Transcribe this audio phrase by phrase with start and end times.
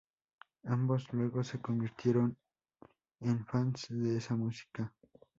[0.63, 2.35] Ambos luego se convirtieron
[3.19, 4.91] en fans de esa música.